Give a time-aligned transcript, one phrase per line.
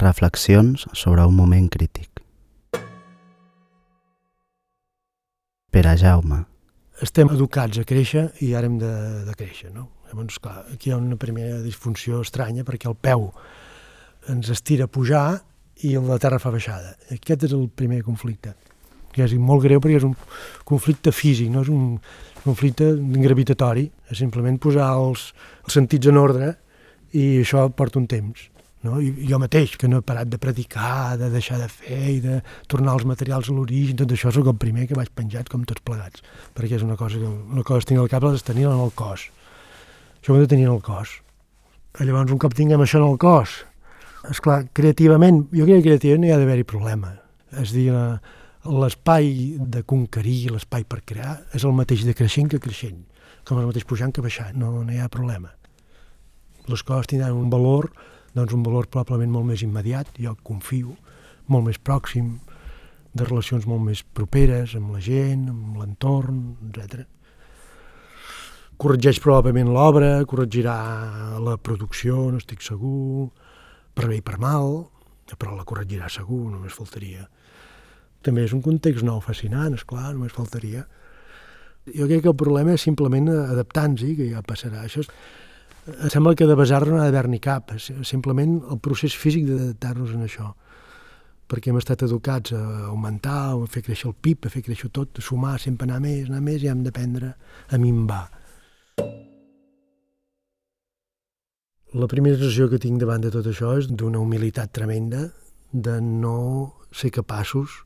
[0.00, 2.22] Reflexions sobre un moment crític.
[5.70, 6.38] Per a Jaume.
[7.04, 8.92] Estem educats a créixer i ara hem de,
[9.26, 9.90] de créixer, no?
[10.08, 13.28] Llavors, clar, aquí hi ha una primera disfunció estranya perquè el peu
[14.32, 15.24] ens estira a pujar
[15.84, 16.96] i la terra fa baixada.
[17.12, 18.54] Aquest és el primer conflicte,
[19.12, 20.16] que és molt greu perquè és un
[20.68, 21.98] conflicte físic, no és un
[22.42, 22.88] conflicte
[23.20, 25.30] gravitatori, és simplement posar els,
[25.66, 26.54] els sentits en ordre
[27.12, 28.49] i això porta un temps.
[28.86, 28.96] No?
[29.04, 32.38] I jo mateix, que no he parat de predicar, de deixar de fer i de
[32.70, 35.84] tornar als materials a l'origen, tot això sóc el primer que vaig penjat com tots
[35.84, 36.24] plegats,
[36.56, 39.28] perquè és una cosa que una cosa tenir al cap de tenir en el cos.
[40.20, 41.18] Això ho he de tenir en el cos.
[42.00, 43.58] I llavors, un cop tinguem això en el cos,
[44.28, 47.14] és clar, creativament, jo crec que creativament hi ha d'haver-hi problema.
[47.60, 47.88] És dir,
[48.64, 53.00] l'espai de conquerir, l'espai per crear, és el mateix de creixent que creixent,
[53.48, 55.52] com el mateix pujant que baixant, no, no hi ha problema.
[56.68, 57.88] Les coses tindran un valor
[58.36, 60.94] doncs un valor probablement molt més immediat, jo confio,
[61.50, 62.36] molt més pròxim,
[63.14, 66.38] de relacions molt més properes amb la gent, amb l'entorn,
[66.70, 67.02] etc.
[68.80, 70.76] Corregeix probablement l'obra, corregirà
[71.42, 73.28] la producció, no estic segur,
[73.94, 74.86] per bé i per mal,
[75.36, 77.26] però la corregirà segur, només faltaria.
[78.24, 80.86] També és un context nou fascinant, és clar, només faltaria.
[81.90, 84.84] Jo crec que el problema és simplement adaptar-nos-hi, que ja passarà.
[84.84, 85.10] Això és,
[86.12, 90.52] sembla que de basar-nos no ha d'haver-n'hi cap, simplement el procés físic d'adaptar-nos en això
[91.50, 92.60] perquè hem estat educats a
[92.92, 96.28] augmentar, a fer créixer el PIB, a fer créixer tot, a sumar, sempre anar més,
[96.28, 97.32] anar més, i hem d'aprendre
[97.66, 98.28] a minvar.
[101.90, 105.26] La primera sensació que tinc davant de tot això és d'una humilitat tremenda,
[105.72, 107.82] de no ser capaços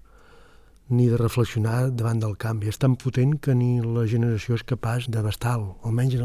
[0.88, 2.68] ni de reflexionar davant del canvi.
[2.68, 6.20] És tan potent que ni la generació és capaç d'abastar-lo, almenys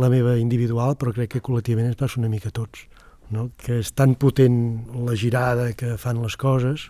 [0.00, 2.86] la meva individual, però crec que col·lectivament ens passa una mica a tots,
[3.34, 3.50] no?
[3.60, 4.56] que és tan potent
[5.06, 6.88] la girada que fan les coses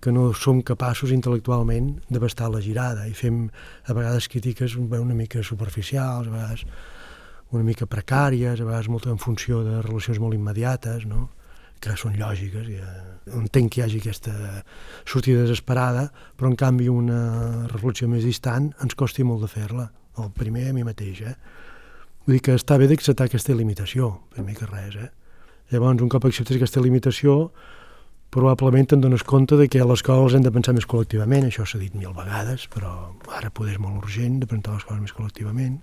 [0.00, 3.48] que no som capaços intel·lectualment d'abastar la girada i fem
[3.90, 6.64] a vegades crítiques una mica superficials, a vegades
[7.50, 11.30] una mica precàries, a vegades molt en funció de relacions molt immediates, no?
[11.80, 12.88] que són lògiques, ja
[13.38, 14.34] entenc que hi hagi aquesta
[15.06, 19.86] sortida desesperada, però en canvi una reflexió més distant ens costi molt de fer-la,
[20.18, 21.36] el primer a mi mateix, eh?
[22.28, 24.98] Vull dir que està bé d'acceptar aquesta limitació, primer que res.
[25.00, 25.06] Eh?
[25.72, 27.36] Llavors, un cop acceptes aquesta limitació,
[28.28, 31.64] probablement te'n dones compte de que a les coses hem de pensar més col·lectivament, això
[31.64, 32.90] s'ha dit mil vegades, però
[33.32, 35.78] ara poder és molt urgent de pensar les coses més col·lectivament.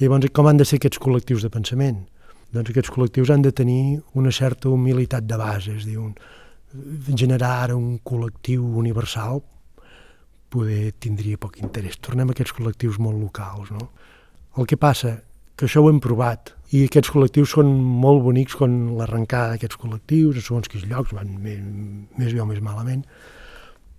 [0.00, 2.02] I llavors, com han de ser aquests col·lectius de pensament?
[2.50, 6.18] Doncs aquests col·lectius han de tenir una certa humilitat de base, és a dir, un,
[7.14, 9.44] generar un col·lectiu universal
[10.50, 12.02] poder tindria poc interès.
[12.02, 13.92] Tornem a aquests col·lectius molt locals, no?
[14.58, 15.27] El que passa
[15.58, 20.36] que això ho hem provat i aquests col·lectius són molt bonics quan l'arrencada d'aquests col·lectius,
[20.38, 21.58] a segons quins llocs van més,
[22.20, 23.02] més bé o més malament,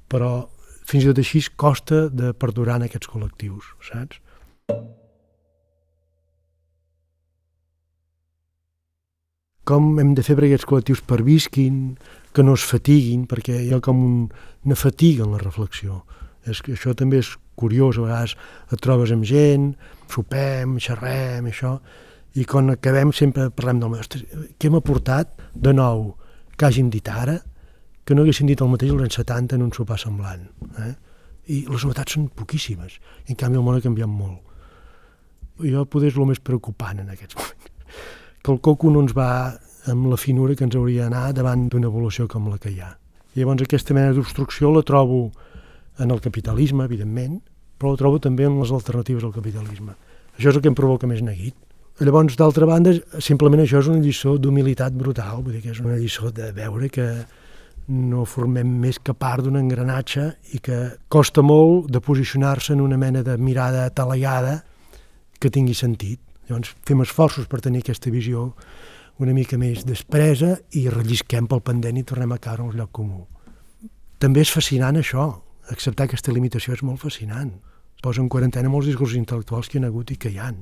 [0.08, 0.48] però
[0.90, 4.22] fins i tot així costa de perdurar en aquests col·lectius, saps?
[9.70, 11.98] Com hem de fer perquè aquests col·lectius pervisquin,
[12.34, 16.04] que no es fatiguin, perquè hi ha com una fatiga en la reflexió.
[16.48, 18.38] És això també és curiós, a vegades
[18.72, 19.74] et trobes amb gent,
[20.12, 21.78] sopem, xerrem, això,
[22.38, 24.04] i quan acabem sempre parlem del meu,
[24.60, 26.12] què m'ha portat de nou
[26.56, 27.40] que hàgim dit ara
[28.06, 30.46] que no haguessin dit el mateix als anys 70 en un sopar semblant.
[30.82, 30.94] Eh?
[31.54, 33.00] I les novetats són poquíssimes,
[33.30, 34.40] en canvi el món ha canviat molt.
[35.62, 37.98] Jo poder és el més preocupant en aquests moments.
[38.42, 39.30] Que el coco no ens va
[39.92, 42.94] amb la finura que ens hauria d'anar davant d'una evolució com la que hi ha.
[43.36, 45.32] I llavors aquesta mena d'obstrucció la trobo
[46.00, 47.40] en el capitalisme, evidentment,
[47.80, 49.96] però la trobo també en les alternatives al capitalisme.
[50.36, 51.56] Això és el que em provoca més neguit.
[52.00, 55.98] Llavors, d'altra banda, simplement això és una lliçó d'humilitat brutal, vull dir que és una
[56.00, 57.08] lliçó de veure que
[57.90, 60.78] no formem més que part d'un engranatge i que
[61.12, 64.62] costa molt de posicionar-se en una mena de mirada atalaiada
[65.40, 66.22] que tingui sentit.
[66.48, 68.54] Llavors, fem esforços per tenir aquesta visió
[69.20, 72.94] una mica més despresa i rellisquem pel pendent i tornem a caure en un lloc
[72.96, 73.26] comú.
[74.20, 75.34] També és fascinant això,
[75.68, 77.52] acceptar aquesta limitació és molt fascinant
[78.02, 80.62] posa en quarantena molts discursos intel·lectuals que hi ha hagut i que hi han.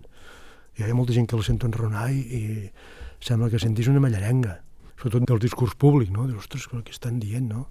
[0.78, 4.58] Hi ha molta gent que la sento enronar i, i sembla que sentís una mallarenga,
[4.98, 6.28] sobretot del discurs públic, no?
[6.30, 7.68] Dius, ostres, què estan dient, no?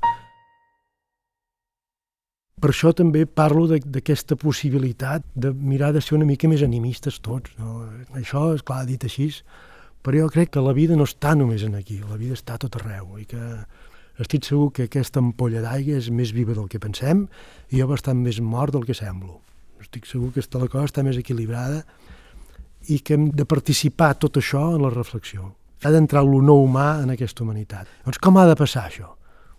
[2.56, 7.52] Per això també parlo d'aquesta possibilitat de mirar de ser una mica més animistes tots.
[7.60, 7.82] No?
[8.16, 9.28] Això, és clar, dit així,
[10.00, 12.78] però jo crec que la vida no està només en aquí, la vida està tot
[12.80, 13.42] arreu i que
[14.22, 17.26] estic segur que aquesta ampolla d'aigua és més viva del que pensem
[17.68, 19.42] i jo bastant més mort del que semblo
[19.87, 21.85] estic segur que la cosa està més equilibrada
[22.91, 25.55] i que hem de participar tot això en la reflexió.
[25.85, 27.88] Ha d'entrar el no humà en aquesta humanitat.
[28.05, 29.12] Doncs com ha de passar això?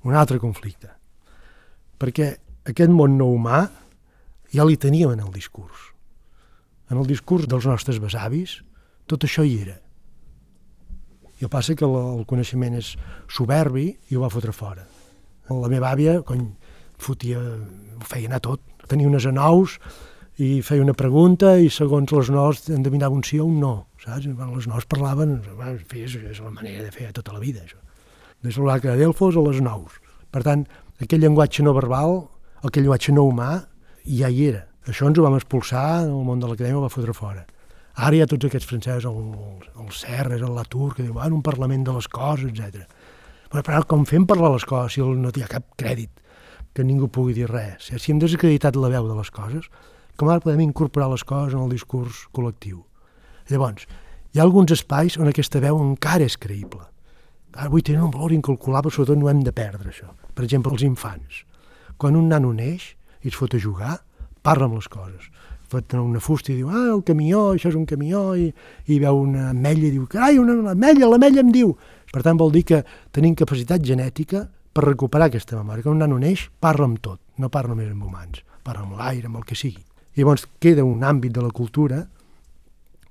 [0.08, 0.90] Un altre conflicte.
[1.98, 2.30] Perquè
[2.68, 3.66] aquest món no humà
[4.54, 5.92] ja li teníem en el discurs.
[6.92, 8.62] En el discurs dels nostres besavis,
[9.08, 9.78] tot això hi era.
[11.38, 12.96] I el passa que el coneixement és
[13.30, 14.88] soberbi i ho va fotre fora.
[15.48, 16.48] La meva àvia, cony,
[16.98, 18.64] fotia, ho feia anar tot.
[18.88, 19.78] Tenia unes anous
[20.38, 23.74] i feia una pregunta i segons les nous endevinava un sí o un no,
[24.04, 24.28] saps?
[24.30, 25.40] Les nous parlaven,
[25.98, 27.80] és, és la manera de fer tota la vida, això.
[28.46, 29.98] Des l'oracle de Delfos a les nous.
[30.30, 30.68] Per tant,
[31.02, 32.20] aquell llenguatge no verbal,
[32.62, 33.64] aquell llenguatge no humà,
[34.06, 34.68] ja hi era.
[34.86, 37.48] Això ens ho vam expulsar, el món de l'acadèmia ho va fotre fora.
[37.98, 41.82] Ara hi ha tots aquests francesos, el, el Serres, el Latour, que diuen un parlament
[41.88, 42.86] de les coses, etc.
[43.50, 46.22] Però, però com fem parlar les coses si no hi ha cap crèdit
[46.78, 47.90] que ningú pugui dir res?
[47.90, 49.66] Si hem desacreditat la veu de les coses,
[50.18, 52.82] com ara podem incorporar les coses en el discurs col·lectiu?
[53.52, 53.86] Llavors,
[54.34, 56.82] hi ha alguns espais on aquesta veu encara és creïble.
[57.58, 60.12] Avui tenen un valor incalculable, sobretot no hem de perdre això.
[60.36, 61.44] Per exemple, els infants.
[61.98, 62.92] Quan un nano neix
[63.24, 63.96] i es fot a jugar,
[64.46, 65.30] parla amb les coses.
[65.72, 68.52] Fot una fusta i diu, ah, el camió, això és un camió, i,
[68.88, 71.74] i veu una ametlla i diu, carai, una ametlla, l'ametlla em diu.
[72.14, 72.84] Per tant, vol dir que
[73.16, 75.84] tenim capacitat genètica per recuperar aquesta memòria.
[75.84, 79.28] Quan un nano neix, parla amb tot, no parla només amb humans, parla amb l'aire,
[79.32, 79.84] amb el que sigui.
[80.18, 82.08] I llavors queda un àmbit de la cultura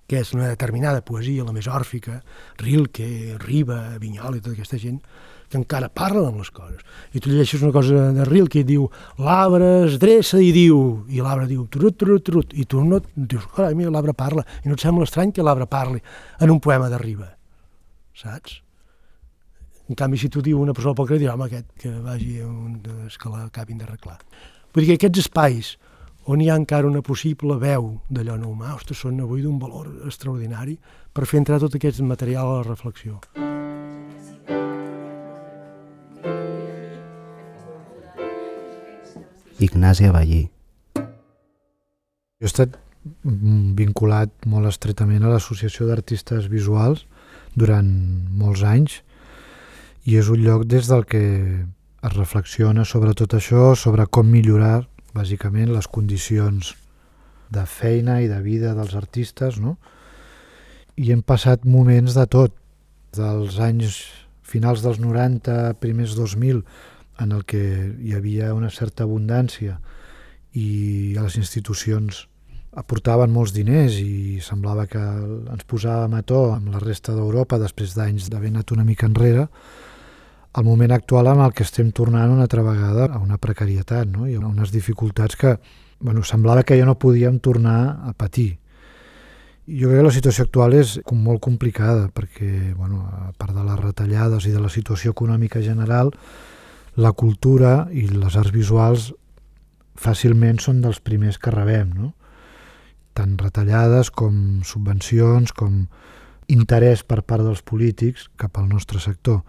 [0.07, 2.21] que és una determinada poesia, la més òrfica,
[2.63, 5.01] Rilke, Riba, Vinyol i tota aquesta gent,
[5.51, 6.83] que encara parlen amb les coses.
[7.15, 8.87] I tu llegeixes una cosa de Rilke i diu
[9.23, 13.47] l'arbre es dreça i diu, i l'arbre diu trut, trut, trut, i tu no dius,
[13.55, 16.03] carai, mira, l'arbre parla, i no et sembla estrany que l'arbre parli
[16.43, 17.33] en un poema de Riba,
[18.15, 18.61] saps?
[19.87, 22.81] En canvi, si tu diu una persona poc dir, home, aquest que vagi a un
[22.83, 24.19] que l'acabin d'arreglar.
[24.75, 25.77] Vull dir que aquests espais
[26.27, 29.87] on hi ha encara una possible veu d'allò no humà, ostres, són avui d'un valor
[30.09, 30.75] extraordinari
[31.15, 33.21] per fer entrar tot aquest material a la reflexió.
[39.63, 40.43] Ignasi Avallí.
[40.97, 42.75] Jo he estat
[43.79, 47.07] vinculat molt estretament a l'Associació d'Artistes Visuals
[47.55, 47.87] durant
[48.37, 48.99] molts anys
[50.05, 51.23] i és un lloc des del que
[51.63, 54.85] es reflexiona sobre tot això, sobre com millorar
[55.17, 56.75] bàsicament les condicions
[57.53, 59.77] de feina i de vida dels artistes, no?
[60.97, 62.55] I hem passat moments de tot,
[63.17, 64.01] dels anys
[64.47, 66.63] finals dels 90, primers 2000,
[67.21, 67.63] en el que
[68.05, 69.79] hi havia una certa abundància
[70.57, 72.27] i les institucions
[72.77, 77.95] aportaven molts diners i semblava que ens posàvem a to amb la resta d'Europa després
[77.97, 79.47] d'anys d'haver anat una mica enrere,
[80.57, 84.27] el moment actual en el que estem tornant una altra vegada a una precarietat no?
[84.27, 85.59] i a unes dificultats que
[86.01, 88.59] bueno, semblava que ja no podíem tornar a patir.
[89.67, 93.65] Jo crec que la situació actual és com molt complicada perquè, bueno, a part de
[93.67, 96.13] les retallades i de la situació econòmica general,
[96.97, 99.11] la cultura i les arts visuals
[100.01, 102.15] fàcilment són dels primers que rebem, no?
[103.17, 105.87] tant retallades com subvencions, com
[106.53, 109.41] interès per part dels polítics cap al nostre sector.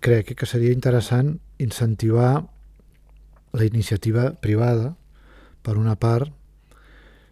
[0.00, 2.46] Crec que seria interessant incentivar
[3.52, 4.94] la iniciativa privada,
[5.62, 6.30] per una part,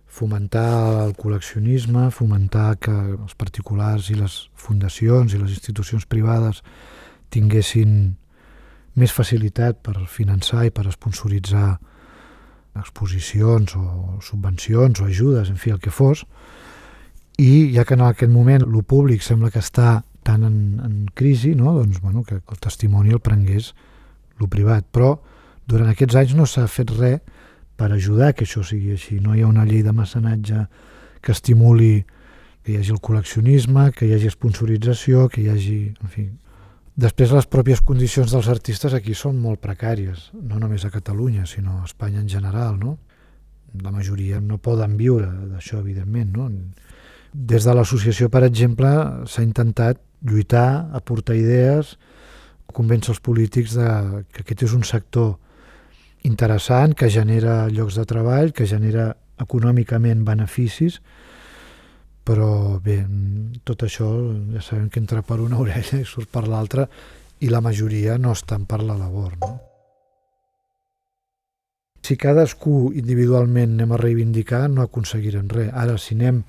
[0.09, 6.63] fomentar el col·leccionisme, fomentar que els particulars i les fundacions i les institucions privades
[7.33, 8.17] tinguessin
[8.99, 11.79] més facilitat per finançar i per esponsoritzar
[12.79, 16.25] exposicions o subvencions o ajudes, en fi, el que fos,
[17.39, 21.55] i ja que en aquest moment el públic sembla que està tan en, en crisi,
[21.57, 21.73] no?
[21.73, 23.73] doncs, bueno, que el testimoni el prengués
[24.39, 24.85] el privat.
[24.93, 25.15] Però
[25.69, 27.23] durant aquests anys no s'ha fet res
[27.79, 29.23] per ajudar que això sigui així.
[29.25, 30.67] No hi ha una llei de mecenatge
[31.23, 32.05] que estimuli
[32.63, 35.79] que hi hagi el col·leccionisme, que hi hagi sponsorització, que hi hagi...
[36.05, 36.27] En fi.
[36.99, 41.79] Després, les pròpies condicions dels artistes aquí són molt precàries, no només a Catalunya, sinó
[41.79, 42.99] a Espanya en general, no?
[43.85, 46.49] La majoria no poden viure d'això, evidentment, no?
[47.33, 48.91] Des de l'associació, per exemple,
[49.31, 51.97] s'ha intentat lluitar, aportar idees,
[52.75, 55.37] convèncer els polítics de que aquest és un sector
[56.29, 60.99] interessant, que genera llocs de treball, que genera econòmicament beneficis,
[62.29, 62.99] però bé,
[63.65, 64.09] tot això
[64.53, 66.85] ja sabem que entra per una orella i surt per l'altra
[67.41, 69.39] i la majoria no estan per la labor.
[69.41, 69.55] No?
[72.05, 75.71] Si cadascú individualment anem a reivindicar, no aconseguirem res.
[75.77, 76.43] Ara, si anem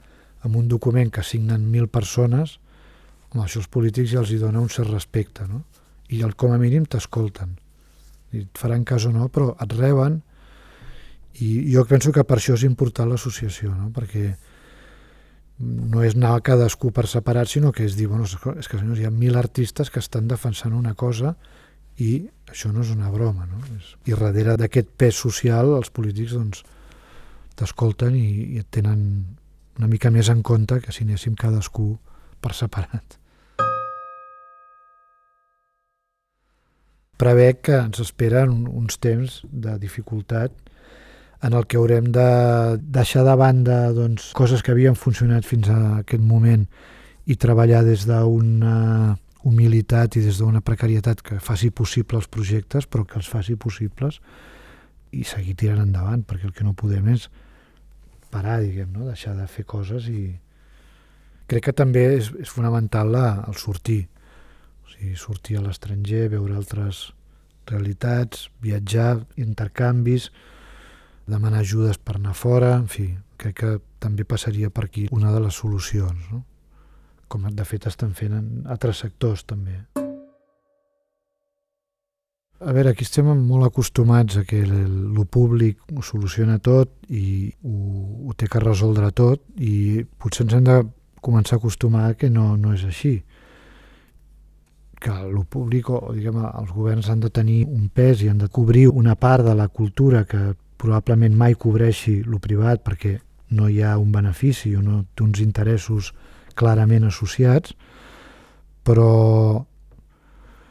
[0.47, 2.59] amb un document que signen mil persones,
[3.33, 5.63] home, això els polítics ja els hi dona un cert respecte, no?
[6.09, 7.57] I el, com a mínim t'escolten
[8.33, 10.19] et faran cas o no, però et reben
[11.39, 13.89] i jo penso que per això és important l'associació, no?
[13.95, 14.33] perquè
[15.59, 19.07] no és anar cadascú per separat, sinó que és dir, bueno, és que senyors, hi
[19.07, 21.35] ha mil artistes que estan defensant una cosa
[21.99, 23.59] i això no és una broma, no?
[24.07, 26.63] I darrere d'aquest pes social els polítics doncs
[27.59, 29.01] t'escolten i, i et tenen
[29.79, 31.91] una mica més en compte que si anéssim cadascú
[32.39, 33.18] per separat.
[37.19, 40.53] Prevec que ens esperen uns temps de dificultat
[41.43, 42.29] en el que haurem de
[42.79, 46.65] deixar de banda doncs, coses que havien funcionat fins a aquest moment
[47.27, 53.05] i treballar des d'una humilitat i des d'una precarietat que faci possible els projectes, però
[53.07, 54.19] que els faci possibles
[55.15, 57.29] i seguir tirant endavant, perquè el que no podem és
[58.29, 59.07] parar, diguem, no?
[59.07, 60.29] deixar de fer coses i
[61.49, 64.03] crec que també és, és fonamental la, el sortir,
[64.89, 67.11] o sigui, sortir a l'estranger, veure altres
[67.69, 70.31] realitats, viatjar, intercanvis,
[71.29, 75.43] demanar ajudes per anar fora, en fi, crec que també passaria per aquí una de
[75.43, 76.43] les solucions, no?
[77.29, 79.77] com de fet estan fent en altres sectors també.
[82.59, 87.75] A veure, aquí estem molt acostumats a que el públic ho soluciona tot i ho,
[88.27, 90.79] ho té que resoldre tot i potser ens hem de
[91.21, 93.19] començar a acostumar que no, no és així
[94.99, 98.49] que el públic o diguem, els governs han de tenir un pes i han de
[98.51, 103.17] cobrir una part de la cultura que probablement mai cobreixi lo privat perquè
[103.55, 106.13] no hi ha un benefici o no té uns interessos
[106.59, 107.73] clarament associats,
[108.83, 109.65] però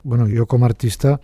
[0.05, 1.19] bueno, jo com a artista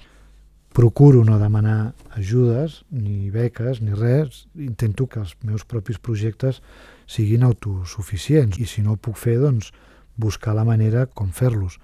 [0.74, 6.60] procuro no demanar ajudes, ni beques, ni res, intento que els meus propis projectes
[7.06, 9.70] siguin autosuficients i si no ho puc fer, doncs
[10.18, 11.78] buscar la manera com fer-los.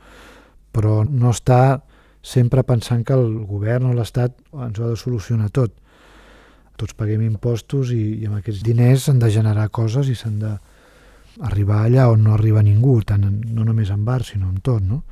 [0.70, 1.82] Però no està
[2.22, 5.72] sempre pensant que el govern o l'Estat ens ho ha de solucionar tot
[6.80, 11.82] tots paguem impostos i, i amb aquests diners s'han de generar coses i s'han d'arribar
[11.84, 15.02] allà on no arriba ningú, tant en, no només en bar, sinó en tot, no?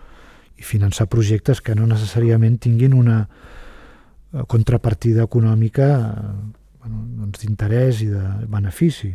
[0.59, 6.33] I finançar projectes que no necessàriament tinguin una eh, contrapartida econòmica eh,
[6.81, 9.13] bueno, doncs d'interès i de benefici.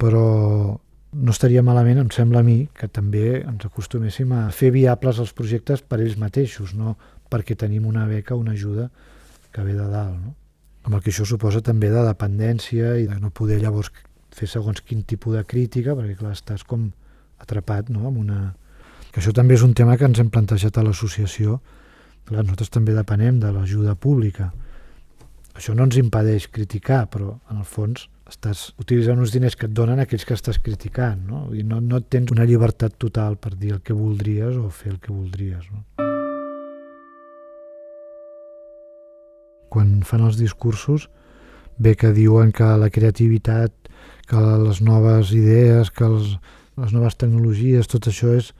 [0.00, 0.26] Però
[1.12, 5.32] no estaria malament, em sembla a mi, que també ens acostuméssim a fer viables els
[5.34, 6.96] projectes per ells mateixos, no
[7.30, 8.90] perquè tenim una beca una ajuda
[9.50, 10.18] que ve de dalt.
[10.18, 10.34] No?
[10.84, 13.90] amb el que això suposa també de dependència i de no poder llavors
[14.34, 16.88] fer segons quin tipus de crítica, perquè clar, estàs com
[17.42, 18.06] atrapat no?
[18.08, 18.40] amb una...
[19.10, 21.58] Que això també és un tema que ens hem plantejat a l'associació.
[22.28, 24.52] Clar, nosaltres també depenem de l'ajuda pública.
[25.58, 29.74] Això no ens impedeix criticar, però en el fons estàs utilitzant uns diners que et
[29.74, 31.48] donen aquells que estàs criticant, no?
[31.54, 35.02] I no, no tens una llibertat total per dir el que voldries o fer el
[35.02, 35.84] que voldries, no?
[39.70, 41.06] quan fan els discursos
[41.80, 43.72] bé que diuen que la creativitat,
[44.28, 46.34] que les noves idees, que els,
[46.76, 48.50] les noves tecnologies, tot això és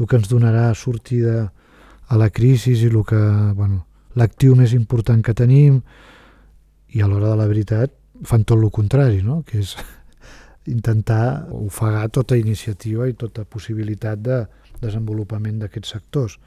[0.00, 1.52] el que ens donarà sortida
[2.10, 3.20] a la crisi i el que,
[3.54, 3.84] bueno,
[4.18, 5.78] l'actiu més important que tenim
[6.94, 9.42] i a l'hora de la veritat fan tot el contrari, no?
[9.46, 9.74] que és
[10.66, 14.44] intentar ofegar tota iniciativa i tota possibilitat de
[14.80, 16.38] desenvolupament d'aquests sectors.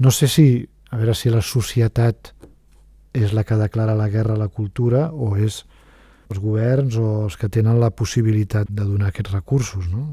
[0.00, 0.46] No sé si,
[0.90, 2.32] a veure si la societat
[3.12, 5.64] és la que declara la guerra a la cultura o és
[6.30, 9.88] els governs o els que tenen la possibilitat de donar aquests recursos.
[9.90, 10.06] No?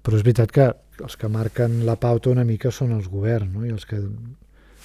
[0.00, 0.68] Però és veritat que
[1.02, 3.66] els que marquen la pauta una mica són els governs no?
[3.66, 3.98] i els que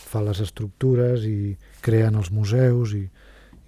[0.05, 1.55] fan les estructures i
[1.85, 2.95] creen els museus.
[2.97, 3.05] I...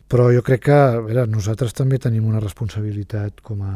[0.08, 3.74] Però jo crec que a veure, nosaltres també tenim una responsabilitat com a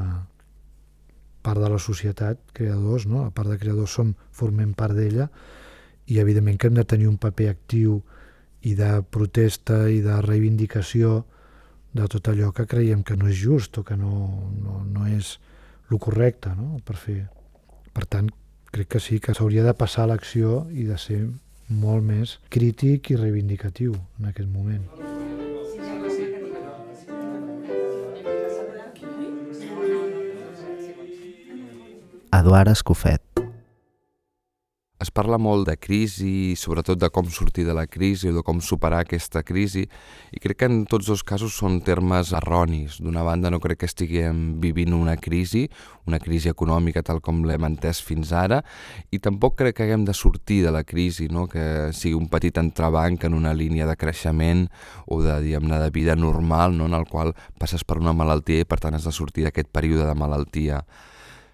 [1.44, 3.26] part de la societat, creadors, no?
[3.26, 5.28] a part de creadors som, formem part d'ella
[6.08, 8.00] i evidentment que hem de tenir un paper actiu
[8.62, 11.22] i de protesta i de reivindicació
[11.92, 15.36] de tot allò que creiem que no és just o que no, no, no és
[15.92, 16.80] el correcte no?
[16.86, 17.26] per fer.
[17.92, 18.32] Per tant,
[18.72, 21.26] crec que sí que s'hauria de passar a l'acció i de ser
[21.68, 25.11] molt més crític i reivindicatiu en aquest moment.
[32.34, 33.32] Eduard Escofet
[35.02, 38.60] es parla molt de crisi, sobretot de com sortir de la crisi o de com
[38.62, 39.88] superar aquesta crisi,
[40.30, 43.00] i crec que en tots dos casos són termes erronis.
[43.02, 45.64] D'una banda, no crec que estiguem vivint una crisi,
[46.06, 48.62] una crisi econòmica tal com l'hem entès fins ara,
[49.10, 51.48] i tampoc crec que haguem de sortir de la crisi, no?
[51.50, 54.68] que sigui un petit entrebanc en una línia de creixement
[55.08, 56.86] o de, diguem-ne, de vida normal, no?
[56.86, 60.06] en el qual passes per una malaltia i per tant has de sortir d'aquest període
[60.06, 60.86] de malaltia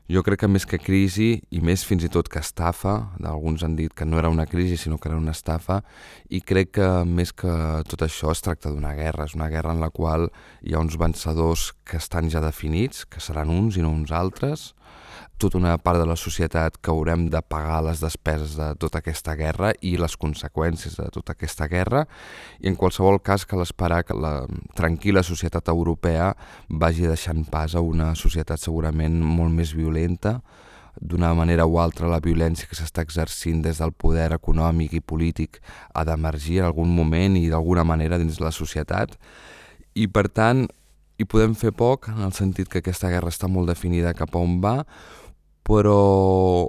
[0.07, 2.93] Jo crec que més que crisi, i més fins i tot que estafa,
[3.27, 5.81] alguns han dit que no era una crisi sinó que era una estafa,
[6.31, 7.51] i crec que més que
[7.91, 10.29] tot això es tracta d'una guerra, és una guerra en la qual
[10.63, 14.69] hi ha uns vencedors que estan ja definits, que seran uns i no uns altres,
[15.37, 19.35] tota una part de la societat que haurem de pagar les despeses de tota aquesta
[19.37, 22.05] guerra i les conseqüències de tota aquesta guerra.
[22.59, 26.31] I en qualsevol cas cal esperar que la tranquil·la societat europea
[26.69, 30.39] vagi deixant pas a una societat segurament molt més violenta.
[30.97, 35.61] D'una manera o altra la violència que s'està exercint des del poder econòmic i polític
[35.93, 39.13] ha d'emergir en algun moment i d'alguna manera dins la societat.
[39.93, 40.65] I per tant
[41.17, 44.41] hi podem fer poc en el sentit que aquesta guerra està molt definida cap a
[44.41, 44.75] on va
[45.67, 46.67] però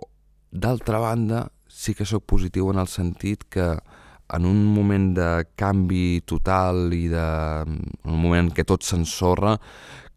[0.50, 3.76] d'altra banda sí que sóc positiu en el sentit que
[4.28, 7.28] en un moment de canvi total i de,
[7.64, 9.56] en un moment en què tot s'ensorra,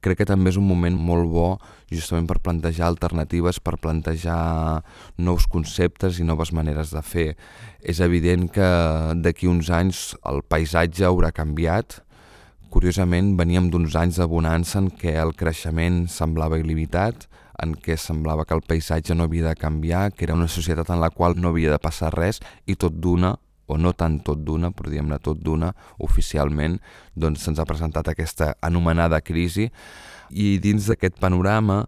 [0.02, 1.48] crec que també és un moment molt bo
[1.92, 4.82] justament per plantejar alternatives, per plantejar
[5.22, 7.28] nous conceptes i noves maneres de fer.
[7.80, 8.70] És evident que
[9.22, 12.00] d'aquí uns anys el paisatge haurà canviat.
[12.72, 17.28] Curiosament, veníem d'uns anys de bonança en què el creixement semblava il·limitat,
[17.62, 21.02] en què semblava que el paisatge no havia de canviar, que era una societat en
[21.02, 23.36] la qual no havia de passar res i tot d'una
[23.72, 25.72] o no tant tot d'una, però diguem-ne tot d'una,
[26.04, 26.80] oficialment,
[27.16, 29.70] doncs se'ns ha presentat aquesta anomenada crisi
[30.32, 31.86] i dins d'aquest panorama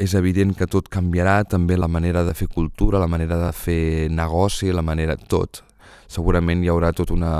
[0.00, 4.08] és evident que tot canviarà, també la manera de fer cultura, la manera de fer
[4.08, 5.16] negoci, la manera...
[5.16, 5.64] tot.
[6.10, 7.32] Segurament hi haurà tota una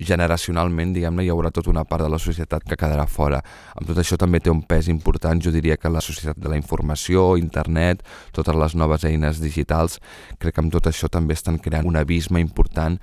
[0.00, 3.40] generacionalment, diguem-ne, hi haurà tota una part de la societat que quedarà fora.
[3.76, 6.58] Amb tot això també té un pes important, jo diria que la societat de la
[6.60, 9.98] informació, internet, totes les noves eines digitals,
[10.38, 12.98] crec que amb tot això també estan creant un abisme important,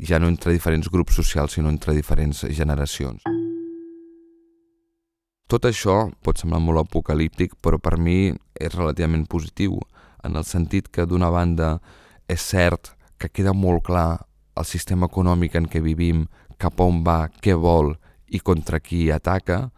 [0.00, 3.22] ja no entre diferents grups socials, sinó entre diferents generacions.
[5.48, 9.78] Tot això pot semblar molt apocalíptic, però per mi és relativament positiu,
[10.24, 11.78] en el sentit que d'una banda
[12.28, 14.24] és cert que queda molt clar
[14.56, 16.26] el sistema econòmic en què vivim,
[16.58, 17.94] cap on va, què vol
[18.34, 19.68] i contra qui ataca,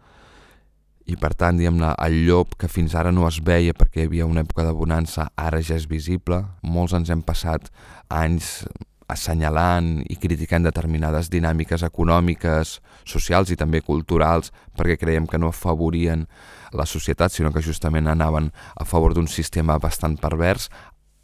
[1.06, 4.26] i per tant, diguem-ne, el llop que fins ara no es veia perquè hi havia
[4.26, 6.40] una època de bonança, ara ja és visible.
[6.66, 7.70] Molts ens hem passat
[8.10, 8.64] anys
[9.06, 16.26] assenyalant i criticant determinades dinàmiques econòmiques, socials i també culturals perquè creiem que no afavorien
[16.74, 20.66] la societat, sinó que justament anaven a favor d'un sistema bastant pervers.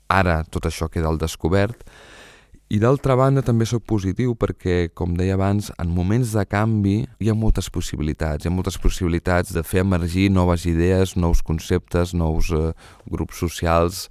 [0.07, 1.83] Ara tot això queda al descobert
[2.73, 7.29] i d'altra banda també sóc positiu perquè, com deia abans, en moments de canvi hi
[7.29, 8.47] ha moltes possibilitats.
[8.47, 12.71] Hi ha moltes possibilitats de fer emergir noves idees, nous conceptes, nous eh,
[13.13, 14.07] grups socials.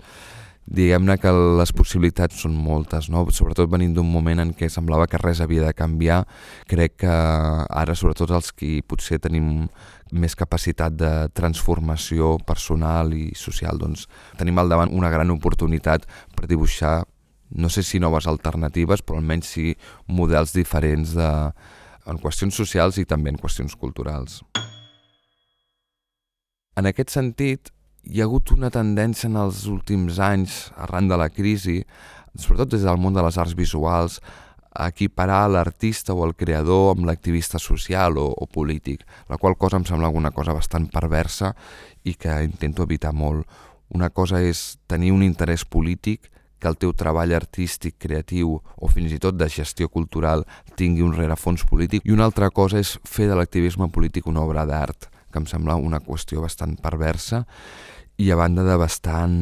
[0.69, 3.23] Diguem-ne que les possibilitats són moltes, no?
[3.33, 6.19] sobretot venint d'un moment en què semblava que res havia de canviar.
[6.69, 9.65] Crec que ara, sobretot els qui potser tenim
[10.13, 14.05] més capacitat de transformació personal i social, doncs
[14.37, 16.05] tenim al davant una gran oportunitat
[16.37, 16.99] per dibuixar
[17.51, 19.75] no sé si noves alternatives, però almenys sí
[20.07, 21.29] models diferents de,
[22.07, 24.41] en qüestions socials i també en qüestions culturals.
[26.79, 27.71] En aquest sentit,
[28.07, 31.81] hi ha hagut una tendència en els últims anys, arran de la crisi,
[32.33, 34.21] sobretot des del món de les arts visuals,
[34.71, 39.81] a equiparar l'artista o el creador amb l'activista social o, o polític, la qual cosa
[39.81, 41.51] em sembla alguna cosa bastant perversa
[42.07, 43.43] i que intento evitar molt.
[43.91, 46.31] Una cosa és tenir un interès polític
[46.61, 50.45] que el teu treball artístic, creatiu o fins i tot de gestió cultural
[50.77, 52.05] tingui un rerefons polític.
[52.05, 55.79] I una altra cosa és fer de l'activisme polític una obra d'art, que em sembla
[55.79, 57.45] una qüestió bastant perversa
[58.21, 59.39] i a banda de bastant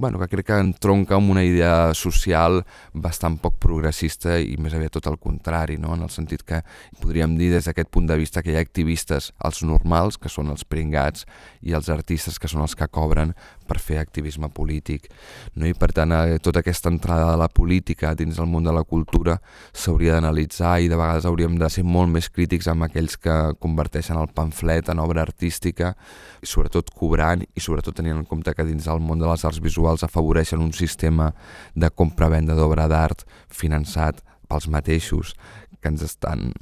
[0.00, 2.62] bueno, que crec que entronca amb una idea social
[2.94, 5.92] bastant poc progressista i més aviat tot el contrari, no?
[5.94, 6.62] en el sentit que
[7.02, 10.48] podríem dir des d'aquest punt de vista que hi ha activistes, els normals, que són
[10.48, 11.26] els pringats,
[11.60, 13.34] i els artistes, que són els que cobren
[13.70, 15.10] per fer activisme polític.
[15.54, 15.68] No?
[15.68, 18.82] I per tant, eh, tota aquesta entrada de la política dins el món de la
[18.82, 19.36] cultura
[19.70, 24.18] s'hauria d'analitzar i de vegades hauríem de ser molt més crítics amb aquells que converteixen
[24.18, 25.94] el pamflet en obra artística,
[26.40, 29.60] i sobretot cobrant i sobretot tenint en compte que dins el món de les arts
[29.60, 31.32] visuals afavoreixen un sistema
[31.74, 35.34] de compra-venda d'obra d'art finançat pels mateixos
[35.80, 36.52] que ens estan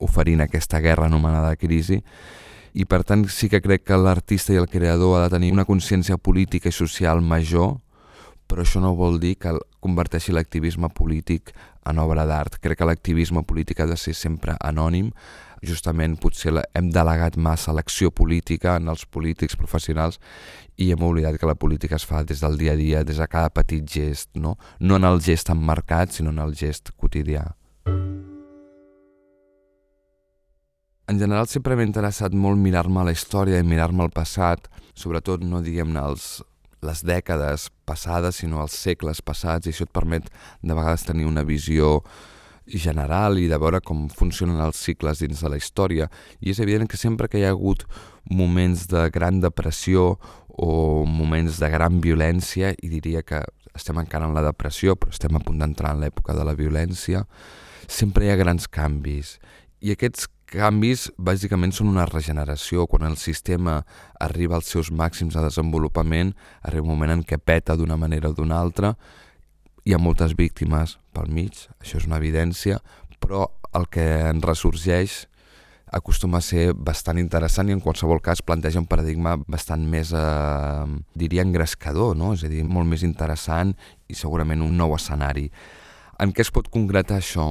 [0.00, 2.00] oferint aquesta guerra anomenada crisi
[2.72, 5.66] i per tant sí que crec que l'artista i el creador ha de tenir una
[5.66, 7.80] consciència política i social major,
[8.46, 11.50] però això no vol dir que converteixi l'activisme polític
[11.86, 12.60] en obra d'art.
[12.62, 15.10] Crec que l'activisme polític ha de ser sempre anònim,
[15.62, 20.20] justament potser hem delegat massa l'acció política en els polítics professionals
[20.76, 23.28] i hem oblidat que la política es fa des del dia a dia, des de
[23.28, 27.50] cada petit gest, no, no en el gest emmarcat, sinó en el gest quotidià.
[31.10, 35.58] en general sempre m'ha interessat molt mirar-me la història i mirar-me el passat, sobretot no
[35.64, 36.26] diguem-ne els,
[36.86, 40.28] les dècades passades, sinó els segles passats, i això et permet
[40.62, 41.98] de vegades tenir una visió
[42.78, 46.10] general i de veure com funcionen els cicles dins de la història.
[46.40, 47.86] I és evident que sempre que hi ha hagut
[48.30, 53.42] moments de gran depressió o moments de gran violència, i diria que
[53.74, 57.24] estem encara en la depressió, però estem a punt d'entrar en l'època de la violència,
[57.88, 59.38] sempre hi ha grans canvis.
[59.80, 62.86] I aquests canvis bàsicament són una regeneració.
[62.90, 63.80] Quan el sistema
[64.20, 66.34] arriba als seus màxims de desenvolupament,
[66.66, 68.94] arriba un moment en què peta d'una manera o d'una altra,
[69.90, 72.76] hi ha moltes víctimes pel mig, això és una evidència,
[73.18, 75.24] però el que en ressorgeix
[75.90, 80.84] acostuma a ser bastant interessant i en qualsevol cas planteja un paradigma bastant més, eh,
[81.18, 82.36] diria, engrescador, no?
[82.38, 83.74] és a dir, molt més interessant
[84.06, 85.48] i segurament un nou escenari.
[86.22, 87.50] En què es pot concretar això?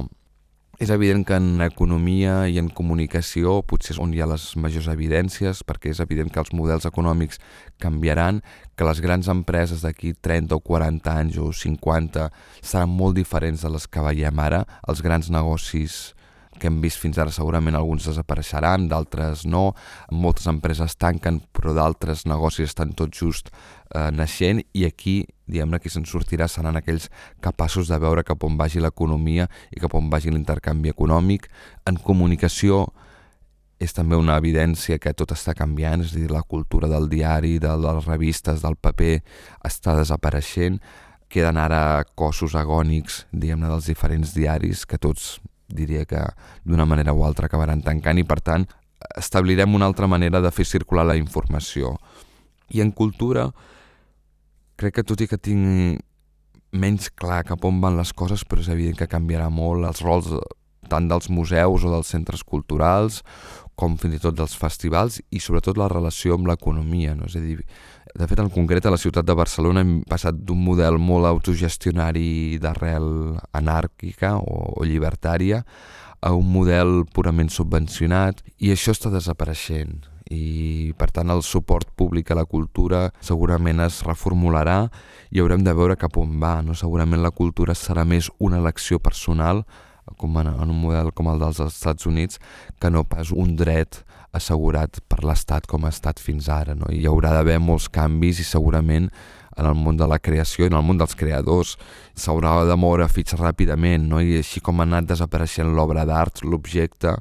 [0.80, 4.86] És evident que en economia i en comunicació potser és on hi ha les majors
[4.88, 7.36] evidències, perquè és evident que els models econòmics
[7.84, 8.38] canviaran,
[8.80, 12.30] que les grans empreses d'aquí 30 o 40 anys o 50
[12.62, 14.62] seran molt diferents de les que veiem ara.
[14.88, 16.14] Els grans negocis
[16.58, 19.70] que hem vist fins ara segurament alguns desapareixeran, d'altres no,
[20.10, 23.52] moltes empreses tanquen però d'altres negocis estan tot just
[23.94, 27.08] eh, naixent i aquí, diguem-ne, qui se'n sortirà seran aquells
[27.44, 31.48] capaços de veure cap on vagi l'economia i cap on vagi l'intercanvi econòmic.
[31.86, 32.88] En comunicació
[33.80, 37.56] és també una evidència que tot està canviant, és a dir, la cultura del diari,
[37.62, 39.22] de les revistes, del paper,
[39.64, 40.76] està desapareixent,
[41.30, 45.38] queden ara cossos agònics, diguem-ne, dels diferents diaris que tots
[45.74, 46.20] diria que
[46.64, 48.66] d'una manera o altra acabaran tancant i per tant
[49.16, 51.96] establirem una altra manera de fer circular la informació.
[52.70, 53.48] I en cultura
[54.80, 56.00] crec que tot i que tinc
[56.70, 60.30] menys clar cap on van les coses, però és evident que canviarà molt els rols
[60.90, 63.20] tant dels museus o dels centres culturals
[63.80, 67.16] com fins i tot dels festivals i sobretot la relació amb l'economia.
[67.16, 67.30] No?
[67.30, 67.56] És a dir,
[68.12, 72.58] de fet, en concret, a la ciutat de Barcelona hem passat d'un model molt autogestionari
[72.60, 75.64] d'arrel anàrquica o, o llibertària
[76.20, 82.30] a un model purament subvencionat i això està desapareixent i per tant el suport públic
[82.30, 84.84] a la cultura segurament es reformularà
[85.30, 86.60] i haurem de veure cap on va.
[86.62, 86.76] No?
[86.78, 89.64] Segurament la cultura serà més una elecció personal
[90.20, 92.40] com en, en un model com el dels Estats Units
[92.80, 94.02] que no pas un dret
[94.36, 96.76] assegurat per l'Estat com ha estat fins ara.
[96.78, 96.88] No?
[96.92, 99.10] I hi haurà d'haver molts canvis i segurament
[99.58, 101.74] en el món de la creació i en el món dels creadors
[102.18, 104.20] s'haurà de moure fitxa ràpidament no?
[104.22, 107.16] i així com ha anat desapareixent l'obra d'art, l'objecte,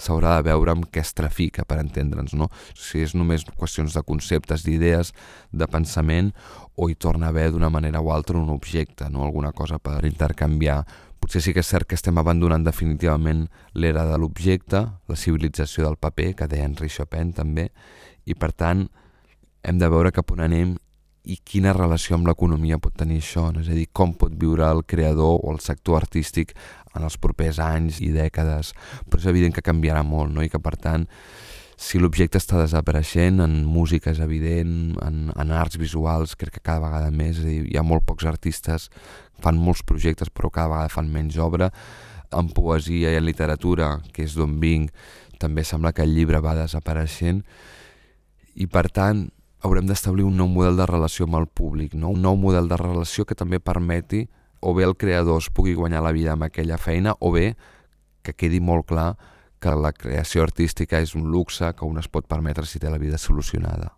[0.00, 2.34] s'haurà de veure amb què es trafica per entendre'ns.
[2.38, 2.48] No?
[2.74, 5.12] Si és només qüestions de conceptes, d'idees,
[5.52, 6.32] de pensament
[6.74, 9.22] o hi torna a haver d'una manera o altra un objecte, no?
[9.22, 10.82] alguna cosa per intercanviar
[11.24, 13.46] Potser sí que és cert que estem abandonant definitivament
[13.80, 17.70] l'era de l'objecte, la civilització del paper, que deia Henri Chopin també,
[18.28, 18.82] i per tant
[19.64, 20.74] hem de veure cap on anem
[21.24, 23.64] i quina relació amb l'economia pot tenir això, no?
[23.64, 26.52] és a dir, com pot viure el creador o el sector artístic
[26.92, 28.74] en els propers anys i dècades,
[29.08, 30.44] però és evident que canviarà molt no?
[30.44, 31.08] i que per tant
[31.76, 36.84] si l'objecte està desapareixent, en música és evident, en, en arts visuals crec que cada
[36.86, 38.88] vegada més, és dir, hi ha molt pocs artistes
[39.42, 41.70] fan molts projectes però cada vegada fan menys obra.
[42.34, 44.90] En poesia i en literatura, que és d'on vinc,
[45.38, 47.42] també sembla que el llibre va desapareixent
[48.54, 49.26] i per tant
[49.64, 52.12] haurem d'establir un nou model de relació amb el públic, no?
[52.14, 54.26] un nou model de relació que també permeti
[54.60, 57.54] o bé el creador es pugui guanyar la vida amb aquella feina o bé
[58.24, 59.14] que quedi molt clar
[59.64, 63.00] que la creació artística és un luxe que un es pot permetre si té la
[63.00, 63.94] vida solucionada.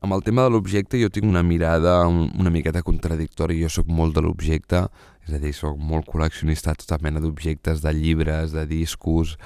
[0.00, 3.66] Amb el tema de l'objecte jo tinc una mirada una miqueta contradictòria.
[3.66, 4.86] Jo sóc molt de l'objecte,
[5.26, 9.36] és a dir, sóc molt col·leccionista de tota mena d'objectes, de llibres, de discos,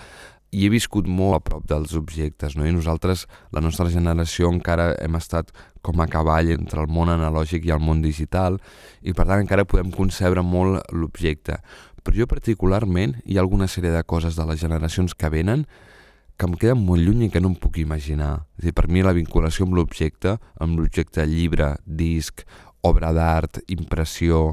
[0.55, 2.63] i he viscut molt a prop dels objectes, no?
[2.63, 5.51] I nosaltres, la nostra generació, encara hem estat
[5.83, 8.61] com a cavall entre el món analògic i el món digital,
[9.03, 11.59] i per tant encara podem concebre molt l'objecte.
[12.05, 15.64] Però jo particularment, hi ha alguna sèrie de coses de les generacions que venen
[16.37, 18.45] que em queden molt lluny i que no em puc imaginar.
[18.59, 22.43] És dir, per mi la vinculació amb l'objecte, amb l'objecte llibre, disc,
[22.85, 24.53] obra d'art, impressió,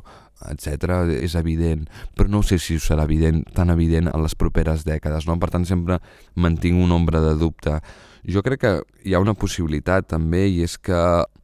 [0.49, 1.85] etc és evident,
[2.17, 5.37] però no sé si serà evident, tan evident en les properes dècades, no?
[5.39, 5.99] Per tant, sempre
[6.35, 7.79] mantinc una ombra de dubte.
[8.21, 8.73] Jo crec que
[9.05, 11.01] hi ha una possibilitat també i és que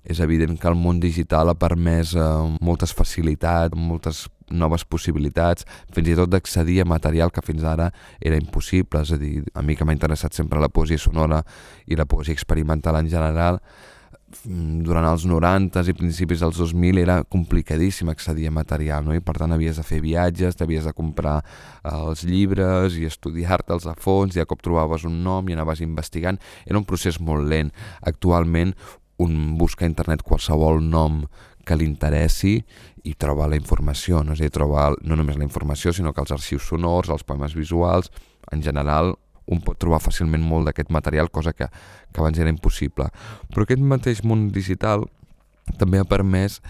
[0.08, 2.26] és evident que el món digital ha permès eh,
[2.64, 7.90] moltes facilitats, moltes noves possibilitats, fins i tot d'accedir a material que fins ara
[8.22, 11.42] era impossible, és a dir, a mi que m'ha interessat sempre la poesia sonora
[11.88, 13.60] i la poesia experimental en general,
[14.28, 19.16] durant els 90 i principis dels 2000 era complicadíssim accedir a material, no?
[19.16, 23.88] i per tant havies de fer viatges, t'havies de comprar eh, els llibres i estudiar-te'ls
[23.88, 26.42] a fons, i a cop trobaves un nom i anaves investigant.
[26.66, 27.72] Era un procés molt lent.
[28.04, 28.76] Actualment
[29.24, 31.24] un busca a internet qualsevol nom
[31.68, 32.58] que li interessi
[33.08, 34.36] i troba la informació, no?
[34.36, 37.56] és a dir, troba no només la informació, sinó que els arxius sonors, els poemes
[37.56, 38.12] visuals,
[38.52, 39.16] en general
[39.48, 41.70] un pot trobar fàcilment molt d'aquest material, cosa que,
[42.12, 43.10] que abans era impossible.
[43.54, 45.06] Però aquest mateix món digital
[45.80, 46.62] també ha permès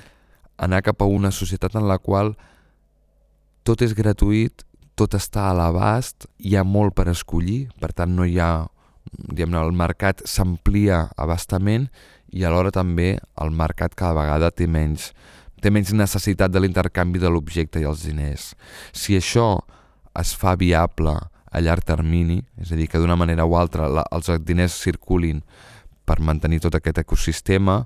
[0.58, 2.34] anar cap a una societat en la qual
[3.68, 4.64] tot és gratuït,
[4.98, 8.66] tot està a l'abast, hi ha molt per escollir, per tant no hi ha,
[9.12, 11.90] diguem-ne, el mercat s'amplia abastament
[12.34, 15.12] i alhora també el mercat cada vegada té menys,
[15.62, 18.54] té menys necessitat de l'intercanvi de l'objecte i els diners.
[18.94, 19.60] Si això
[20.18, 21.14] es fa viable
[21.52, 25.42] a llarg termini, és a dir, que d'una manera o altra la, els diners circulin
[26.08, 27.82] per mantenir tot aquest ecosistema,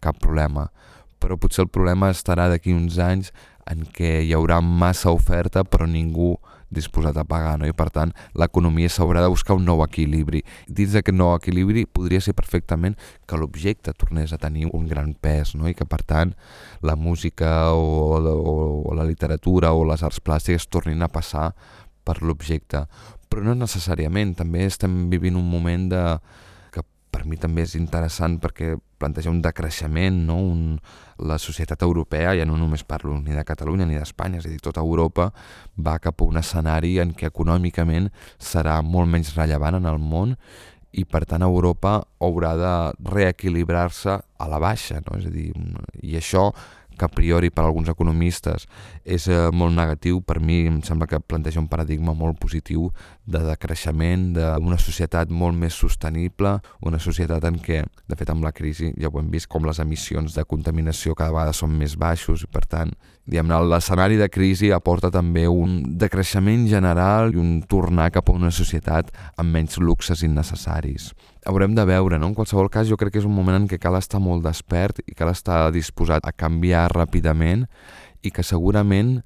[0.00, 0.68] cap problema.
[1.20, 3.32] Però potser el problema estarà d'aquí uns anys
[3.70, 6.34] en què hi haurà massa oferta però ningú
[6.70, 7.66] disposat a pagar, no?
[7.66, 10.44] i per tant l'economia s'haurà de buscar un nou equilibri.
[10.68, 12.94] Dins d'aquest nou equilibri podria ser perfectament
[13.26, 15.66] que l'objecte tornés a tenir un gran pes no?
[15.68, 16.32] i que per tant
[16.86, 21.50] la música o, o, o la literatura o les arts plàstiques tornin a passar
[22.10, 22.84] per l'objecte.
[23.30, 26.04] Però no necessàriament, també estem vivint un moment de,
[26.74, 26.82] que
[27.14, 30.36] per mi també és interessant perquè planteja un decreixement, no?
[30.50, 30.64] un,
[31.24, 34.58] la societat europea, ja no només parlo ni de Catalunya ni d'Espanya, és a dir,
[34.60, 35.30] tota Europa
[35.78, 40.36] va cap a un escenari en què econòmicament serà molt menys rellevant en el món
[40.90, 42.74] i per tant Europa haurà de
[43.12, 45.18] reequilibrar-se a la baixa, no?
[45.20, 45.48] és a dir,
[46.02, 46.50] i això
[47.00, 48.66] que a priori per alguns economistes
[49.04, 52.90] és eh, molt negatiu, per mi em sembla que planteja un paradigma molt positiu
[53.24, 58.52] de decreixement, d'una societat molt més sostenible, una societat en què, de fet amb la
[58.52, 62.44] crisi ja ho hem vist, com les emissions de contaminació cada vegada són més baixos
[62.44, 62.92] i per tant
[63.30, 69.12] l'escenari de crisi aporta també un decreixement general i un tornar cap a una societat
[69.38, 71.12] amb menys luxes innecessaris.
[71.48, 72.28] Haurem de veure, no?
[72.28, 75.00] En qualsevol cas, jo crec que és un moment en què cal estar molt despert
[75.06, 77.64] i cal estar disposat a canviar ràpidament
[78.20, 79.20] i que segurament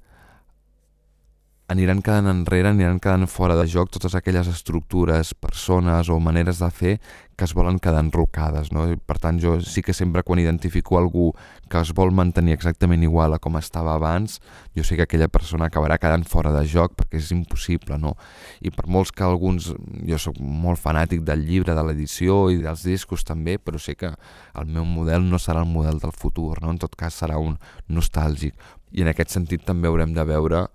[1.67, 6.69] aniran quedant enrere, aniran quedant fora de joc totes aquelles estructures, persones o maneres de
[6.69, 6.91] fer
[7.35, 8.69] que es volen quedar enrocades.
[8.71, 8.85] No?
[8.87, 11.31] I per tant, jo sí que sempre quan identifico algú
[11.67, 14.37] que es vol mantenir exactament igual a com estava abans,
[14.77, 17.97] jo sé que aquella persona acabarà quedant fora de joc perquè és impossible.
[17.97, 18.13] No?
[18.61, 19.73] I per molts que alguns...
[20.05, 24.13] Jo sóc molt fanàtic del llibre, de l'edició i dels discos també, però sé que
[24.13, 26.69] el meu model no serà el model del futur, no?
[26.69, 27.57] en tot cas serà un
[27.89, 28.53] nostàlgic.
[28.93, 30.67] I en aquest sentit també haurem de veure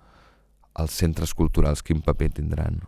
[0.81, 2.81] els centres culturals quin paper tindran.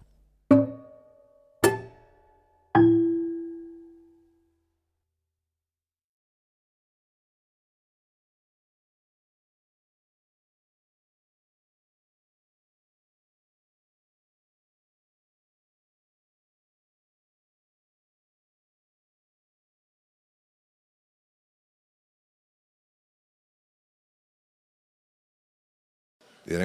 [26.44, 26.58] Que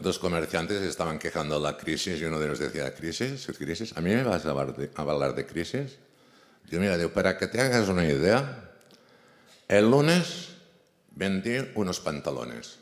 [0.00, 3.46] dos comerciantes estaban quejando la crisis y uno de ellos decía, ¿crisis?
[3.58, 3.96] ¿Crisis?
[3.96, 5.96] ¿A mí me vas a hablar de, a hablar de crisis?
[6.70, 8.70] Yo, mira, digo, para que te hagas una idea,
[9.68, 10.48] el lunes
[11.12, 12.78] vendí unos pantalones.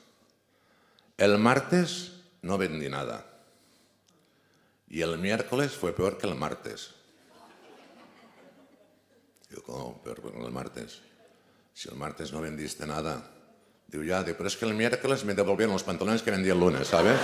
[1.16, 3.26] El martes no vendí nada.
[4.88, 6.90] Y el miércoles fue peor que el martes.
[9.48, 10.02] Digo, ¿cómo?
[10.02, 11.00] Peor que el martes.
[11.72, 13.30] Si el martes no vendiste nada,
[13.92, 16.86] Ya, digo, pero es que el miércoles me devolvieron los pantalones que vendí el lunes,
[16.86, 17.18] ¿sabes?